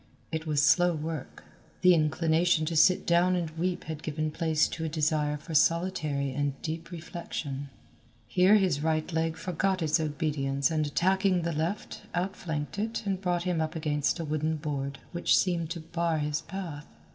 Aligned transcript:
It 0.31 0.47
was 0.47 0.63
slow 0.63 0.95
work. 0.95 1.43
The 1.83 1.93
inclination 1.93 2.65
to 2.65 2.75
sit 2.75 3.05
down 3.05 3.35
and 3.35 3.51
weep 3.51 3.83
had 3.83 4.01
given 4.01 4.31
place 4.31 4.67
to 4.69 4.83
a 4.83 4.89
desire 4.89 5.37
for 5.37 5.53
solitary 5.53 6.31
and 6.33 6.59
deep 6.63 6.89
reflection. 6.89 7.69
Here 8.27 8.55
his 8.55 8.81
right 8.81 9.13
leg 9.13 9.37
forgot 9.37 9.83
its 9.83 9.99
obedience 9.99 10.71
and 10.71 10.87
attacking 10.87 11.43
the 11.43 11.53
left, 11.53 12.01
outflanked 12.15 12.79
it 12.79 13.05
and 13.05 13.21
brought 13.21 13.43
him 13.43 13.61
up 13.61 13.75
against 13.75 14.19
a 14.19 14.25
wooden 14.25 14.57
board 14.57 14.97
which 15.11 15.37
seemed 15.37 15.69
to 15.69 15.79
bar 15.79 16.17
his 16.17 16.41
path. 16.41 16.87